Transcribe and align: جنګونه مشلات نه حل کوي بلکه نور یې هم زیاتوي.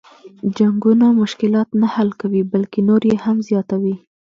جنګونه 0.57 1.05
مشلات 1.21 1.69
نه 1.81 1.87
حل 1.93 2.09
کوي 2.21 2.41
بلکه 2.51 2.77
نور 2.89 3.01
یې 3.09 3.15
هم 3.25 3.37
زیاتوي. 3.49 3.95